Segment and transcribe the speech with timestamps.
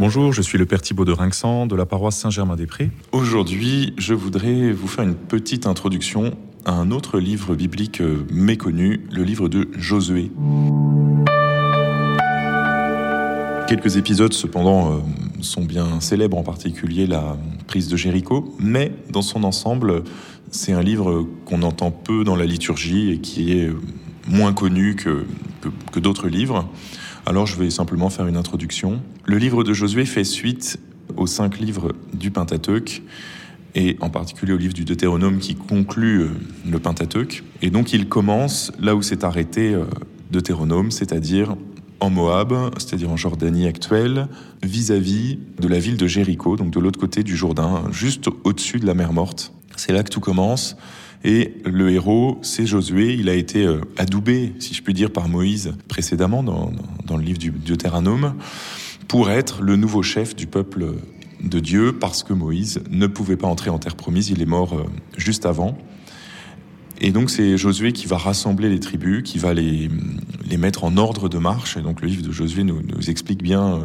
[0.00, 2.90] Bonjour, je suis le Père Thibault de Rinxan de la paroisse Saint-Germain-des-Prés.
[3.12, 9.06] Aujourd'hui, je voudrais vous faire une petite introduction à un autre livre biblique euh, méconnu,
[9.10, 10.32] le livre de Josué.
[13.68, 14.96] Quelques épisodes, cependant, euh,
[15.42, 17.36] sont bien célèbres, en particulier la
[17.66, 20.04] prise de Jéricho, mais dans son ensemble,
[20.50, 23.70] c'est un livre qu'on entend peu dans la liturgie et qui est
[24.26, 25.26] moins connu que,
[25.92, 26.66] que, d'autres livres.
[27.26, 29.02] Alors je vais simplement faire une introduction.
[29.24, 30.80] Le livre de Josué fait suite
[31.16, 33.02] aux cinq livres du Pentateuque
[33.74, 36.28] et en particulier au livre du Deutéronome qui conclut euh,
[36.68, 37.44] le Pentateuque.
[37.62, 39.84] Et donc il commence là où s'est arrêté euh,
[40.30, 41.56] Deutéronome, c'est-à-dire
[42.00, 44.26] en Moab, c'est-à-dire en Jordanie actuelle,
[44.62, 48.86] vis-à-vis de la ville de Jéricho, donc de l'autre côté du Jourdain, juste au-dessus de
[48.86, 49.52] la mer Morte.
[49.76, 50.76] C'est là que tout commence.
[51.22, 53.14] Et le héros, c'est Josué.
[53.14, 56.72] Il a été euh, adoubé, si je puis dire, par Moïse précédemment dans,
[57.04, 58.34] dans le livre du Deutéronome
[59.08, 60.94] pour être le nouveau chef du peuple
[61.42, 64.30] de Dieu parce que Moïse ne pouvait pas entrer en terre promise.
[64.30, 64.84] Il est mort euh,
[65.16, 65.76] juste avant.
[67.00, 69.90] Et donc c'est Josué qui va rassembler les tribus, qui va les,
[70.58, 71.76] mettre en ordre de marche.
[71.76, 73.78] Et donc le livre de Josué nous, nous explique bien euh,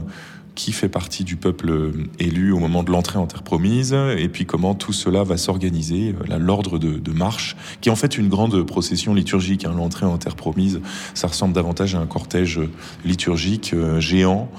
[0.56, 4.30] qui fait partie du peuple euh, élu au moment de l'entrée en terre promise, et
[4.30, 8.30] puis comment tout cela va s'organiser, euh, l'ordre de, marche, qui est en fait une
[8.30, 9.66] grande procession liturgique.
[9.66, 9.74] Hein.
[9.76, 10.82] L'entrée en terre promise,
[11.14, 12.60] ça ressemble davantage à un cortège
[13.06, 14.50] liturgique géant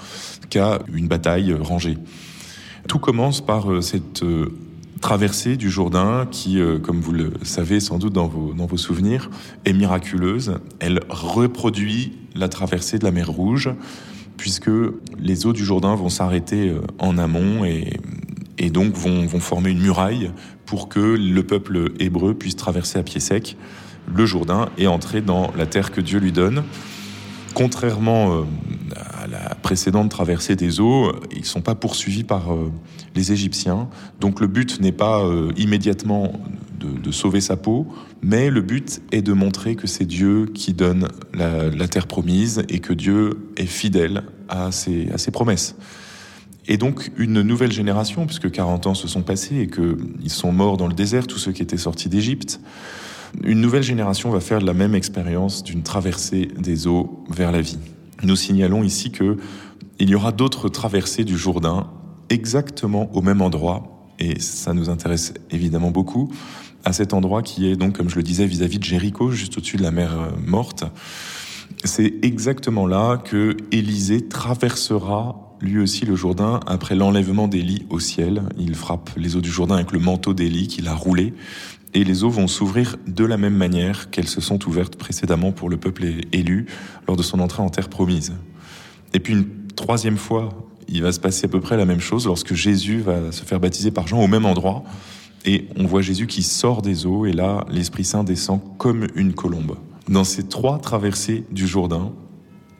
[0.48, 1.98] qu'à une bataille rangée.
[2.88, 4.22] Tout commence par cette
[5.00, 8.77] traversée du Jourdain qui, euh, comme vous le savez sans doute dans vos, dans vos
[8.77, 9.31] souvenirs,
[9.64, 10.58] est miraculeuse.
[10.81, 13.70] Elle reproduit la traversée de la mer Rouge,
[14.37, 14.70] puisque
[15.19, 18.01] les eaux du Jourdain vont s'arrêter euh, en amont et,
[18.70, 20.31] donc vont, former une muraille
[20.65, 23.56] pour que le peuple hébreu puisse traverser à pied sec
[24.12, 26.62] le Jourdain et entrer dans la terre que Dieu lui donne.
[27.55, 28.43] Contrairement euh,
[29.23, 32.71] à la précédente traversée des eaux, ils ne sont pas poursuivis par euh,
[33.15, 33.89] les Égyptiens.
[34.21, 35.23] Donc le but n'est pas
[35.56, 36.33] immédiatement
[36.78, 37.87] de, sauver sa peau,
[38.23, 42.81] mais le but est de montrer que c'est Dieu qui donne la, terre promise et
[42.81, 45.77] que Dieu est fidèle à ses, promesses.
[46.69, 50.77] Et donc une nouvelle génération, puisque 40 ans se sont passés et qu'ils sont morts
[50.77, 52.61] dans le désert, tous ceux qui étaient sortis d'Égypte,
[53.45, 57.79] une nouvelle génération va faire la même expérience d'une traversée des eaux vers la vie.
[58.23, 59.37] Nous signalons ici que
[59.99, 61.87] il y aura d'autres traversées du Jourdain
[62.28, 66.31] exactement au même endroit et ça nous intéresse évidemment beaucoup
[66.84, 69.77] à cet endroit qui est donc comme je le disais vis-à-vis de Jéricho juste au-dessus
[69.77, 70.84] de la mer euh, morte.
[71.84, 78.42] C'est exactement là que Élisée traversera lui aussi le Jourdain après l'enlèvement d'Élie au ciel.
[78.59, 81.32] Il frappe les eaux du Jourdain avec le manteau d'Élie qu'il a roulé
[81.94, 85.70] et les eaux vont s'ouvrir de la même manière qu'elles se sont ouvertes précédemment pour
[85.70, 86.66] le peuple élu
[87.09, 88.34] lors de son entrée en terre promise.
[89.15, 90.50] Et puis une troisième fois,
[90.88, 93.60] il va se passer à peu près la même chose lorsque Jésus va se faire
[93.60, 94.84] baptiser par Jean au même endroit.
[95.47, 99.32] Et on voit Jésus qui sort des eaux et là, l'Esprit Saint descend comme une
[99.32, 99.76] colombe.
[100.09, 102.12] Dans ces trois traversées du Jourdain,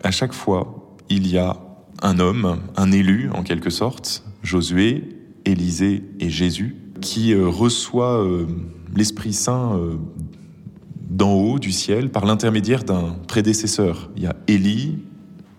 [0.03, 1.57] à chaque fois, il y a
[2.03, 5.05] un homme, un élu en quelque sorte, Josué,
[5.45, 8.47] Élisée et Jésus, qui euh, reçoit euh,
[8.95, 9.97] l'Esprit Saint euh,
[11.09, 14.11] d'en haut du ciel par l'intermédiaire d'un prédécesseur.
[14.17, 14.99] Il y a Élie,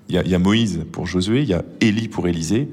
[0.09, 2.69] il y, a, Moïse pour Josué, il y a Élie pour Élisée,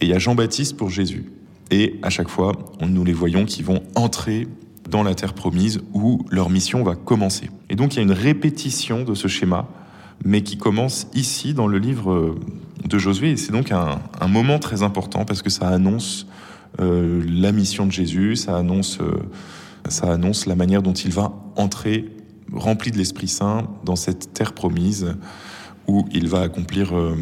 [0.00, 1.32] et il y a Jean-Baptiste pour Jésus.
[1.70, 2.52] Et à chaque fois,
[2.86, 4.46] nous les voyons qui vont entrer
[4.90, 7.50] dans la terre promise où leur mission va commencer.
[7.70, 9.68] Et donc il y a une répétition de ce schéma,
[10.24, 12.36] mais qui commence ici dans le livre
[12.84, 13.30] de Josué.
[13.32, 13.98] Et c'est donc un,
[14.28, 16.26] moment très important parce que ça annonce
[16.80, 19.12] euh, la mission de Jésus, ça annonce, euh,
[19.88, 22.06] ça annonce la manière dont il va entrer
[22.52, 25.16] rempli de l'Esprit Saint dans cette terre promise
[25.88, 27.16] où il va accomplir euh,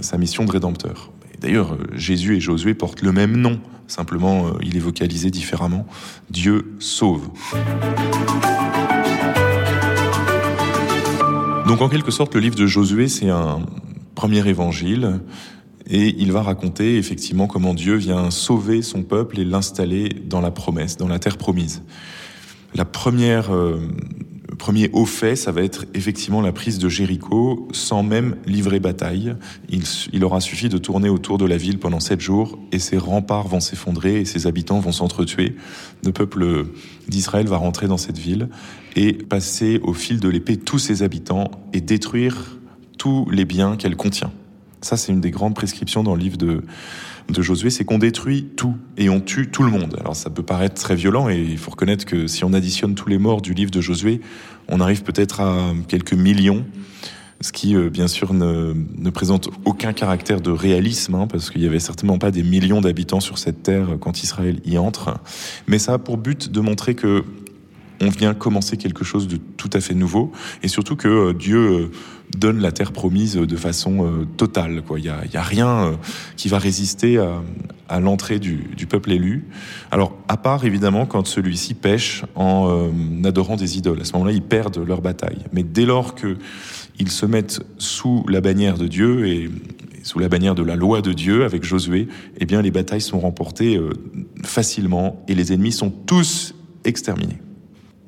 [0.00, 1.10] sa mission de rédempteur.
[1.40, 5.86] D'ailleurs, Jésus et Josué portent le même nom, simplement il est vocalisé différemment.
[6.30, 7.28] Dieu sauve.
[11.66, 13.60] Donc en quelque sorte, le livre de Josué, c'est un
[14.14, 15.20] premier évangile
[15.86, 20.50] et il va raconter effectivement comment Dieu vient sauver son peuple et l'installer dans la
[20.50, 21.82] promesse, dans la terre promise.
[22.74, 23.78] La première, euh,
[24.58, 29.34] premier haut fait, ça va être effectivement la prise de Jéricho sans même livrer bataille.
[29.68, 32.98] Il, il aura suffi de tourner autour de la ville pendant sept jours et ses
[32.98, 35.56] remparts vont s'effondrer et ses habitants vont s'entretuer.
[36.04, 36.66] Le peuple
[37.08, 38.48] d'Israël va rentrer dans cette ville
[38.96, 42.58] et passer au fil de l'épée tous ses habitants et détruire
[42.98, 44.32] tous les biens qu'elle contient.
[44.80, 46.62] Ça, c'est une des grandes prescriptions dans le livre de,
[47.28, 49.96] de Josué, c'est qu'on détruit tout et on tue tout le monde.
[50.00, 53.08] Alors ça peut paraître très violent et il faut reconnaître que si on additionne tous
[53.08, 54.20] les morts du livre de Josué,
[54.68, 56.64] on arrive peut-être à quelques millions.
[57.40, 61.66] ce qui euh, bien sûr ne, présente aucun caractère de réalisme, hein, parce qu'il y
[61.66, 65.18] avait certainement pas des millions d'habitants sur cette terre quand Israël y entre,
[65.66, 67.24] mais ça a pour but de montrer que
[68.00, 71.58] on vient commencer quelque chose de tout à fait nouveau, et surtout que euh, Dieu
[71.58, 71.90] euh,
[72.36, 74.82] donne la terre promise de façon totale.
[74.96, 75.98] Il n'y a, rien
[76.36, 77.16] qui va résister
[77.88, 79.46] à, l'entrée du, peuple élu.
[79.90, 82.90] Alors, à part évidemment quand celui-ci pêche en
[83.24, 84.02] adorant des idoles.
[84.02, 85.46] À ce moment-là, ils perdent leur bataille.
[85.54, 86.36] Mais dès lors que
[86.98, 89.48] ils se mettent sous la bannière de Dieu et,
[90.02, 92.08] sous la bannière de la loi de Dieu avec Josué,
[92.38, 93.90] eh bien les batailles sont remportées euh,
[94.42, 96.54] facilement et les ennemis sont tous
[96.84, 97.38] exterminés.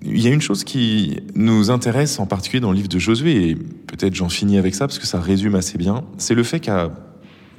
[0.02, 3.50] Il y a une chose qui nous intéresse en particulier dans le livre de Josué,
[3.50, 6.60] et peut-être j'en finis avec ça parce que ça résume assez bien, c'est le fait
[6.60, 6.90] qu'à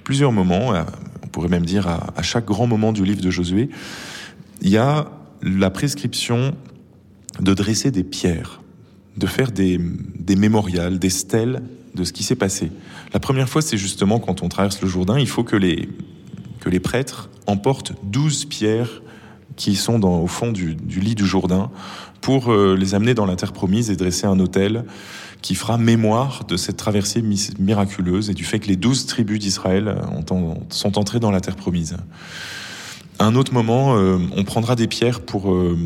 [0.04, 0.74] plusieurs moments,
[1.24, 3.70] on pourrait même dire à, chaque grand moment du livre de Josué,
[4.62, 5.12] il y a
[5.44, 6.56] la prescription
[7.40, 8.62] de dresser des pierres
[9.18, 9.80] de faire des,
[10.20, 11.64] des mémorials, des stèles
[11.96, 12.72] de ce qui s'est passé.
[13.14, 15.90] La première fois, c'est justement quand on traverse le Jourdain, il faut que les,
[16.60, 19.02] que les prêtres emportent douze pierres
[19.62, 21.70] qui sont au fond du, lit du Jourdain
[22.20, 24.86] pour euh, les amener dans la terre promise et dresser un autel
[25.44, 27.24] qui fera mémoire de cette traversée
[27.60, 29.96] miraculeuse et du fait que les douze tribus d'Israël
[30.70, 31.98] sont entrées dans la terre promise.
[33.20, 35.78] À un autre moment, euh, on prendra des pierres pour euh,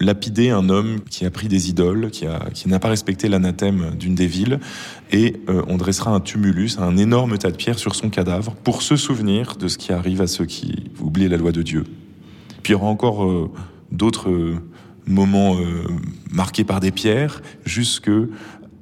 [0.00, 4.26] lapider un homme qui a pris des idoles, qui n'a pas respecté l'anathème d'une des
[4.26, 4.58] villes,
[5.12, 8.82] et euh, on dressera un tumulus, un énorme tas de pierres sur son cadavre, pour
[8.82, 11.84] se souvenir de ce qui arrive à ceux qui oublient la loi de Dieu.
[12.66, 13.48] Puis il y aura encore euh,
[13.92, 14.56] d'autres euh,
[15.06, 15.54] moments
[16.32, 18.10] marqués par des pierres, jusque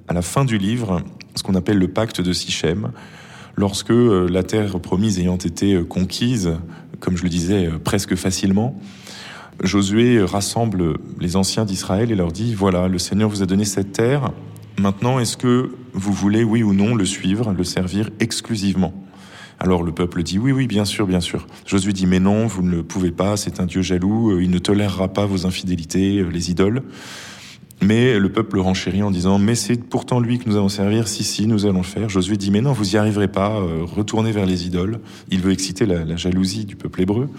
[0.09, 1.03] à la fin du livre,
[1.35, 2.93] ce qu'on appelle le pacte de Sichem,
[3.57, 6.55] lorsque la terre promise ayant été conquise,
[6.99, 8.81] comme je le disais, presque facilement,
[9.63, 13.93] Josué rassemble les anciens d'Israël et leur dit, voilà, le Seigneur vous a donné cette
[13.93, 14.31] terre,
[14.81, 19.04] maintenant est-ce que vous voulez, oui ou non, le suivre, le servir exclusivement?
[19.65, 21.47] Alors le peuple dit oui, oui, bien sûr, bien sûr.
[21.65, 24.51] Josué dit mais non, vous ne le pouvez pas, c'est un Dieu jaloux, euh, il
[24.51, 26.83] ne tolérera pas vos infidélités, euh, les idoles.
[27.83, 31.25] Mais le peuple renchérit en disant mais c'est pourtant lui que nous allons servir, si,
[31.25, 32.11] si, nous allons le faire.
[32.11, 35.01] Josué dit mais non, vous y arriverez pas, euh, retournez vers les idoles.
[35.31, 37.31] Il veut exciter la jalousie du peuple hébreu.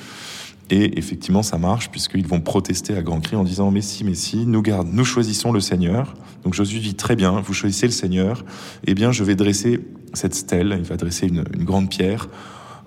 [0.69, 4.15] Et effectivement, ça marche puisqu'ils vont protester à grands cris en disant mais si, mais
[4.15, 6.15] si, nous nous choisissons le Seigneur.
[6.43, 8.43] Donc Josué dit très bien, vous choisissez le Seigneur.
[8.85, 9.79] Eh bien, je vais dresser
[10.13, 10.75] cette stèle.
[10.79, 12.29] Il va dresser une grande pierre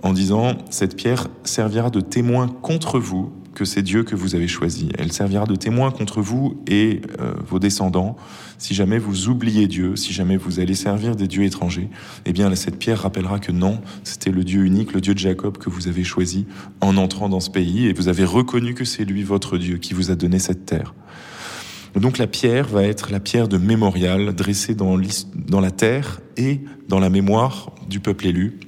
[0.03, 4.47] en disant cette pierre servira de témoin contre vous que c'est Dieu que vous avez
[4.47, 4.89] choisi.
[4.97, 8.17] Elle servira de témoin contre vous et euh, vos descendants.
[8.57, 11.89] Si jamais vous oubliez Dieu, si jamais vous allez servir des dieux étrangers,
[12.25, 15.59] eh bien cette pierre rappellera que non, c'était le Dieu unique, le Dieu de Jacob
[15.59, 16.47] que vous avez choisi
[16.81, 19.93] en entrant dans ce pays et vous avez reconnu que c'est lui votre Dieu qui
[19.93, 20.95] vous a donné cette terre.
[21.97, 24.97] Donc la pierre va être la pierre de mémorial dressée dans,
[25.35, 28.61] dans la terre et dans la mémoire du peuple élu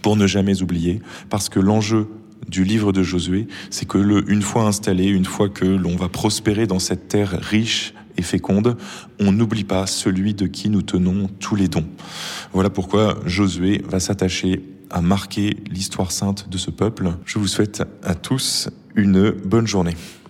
[0.00, 2.08] pour ne jamais oublier, parce que l'enjeu
[2.48, 6.08] du livre de Josué, c'est que le, une fois installé, une fois que l'on va
[6.08, 8.76] prospérer dans cette terre riche et féconde,
[9.20, 11.86] on n'oublie pas celui de qui nous tenons tous les dons.
[12.52, 17.12] Voilà pourquoi Josué va s'attacher à marquer l'histoire sainte de ce peuple.
[17.24, 19.94] Je vous souhaite à tous une bonne journée.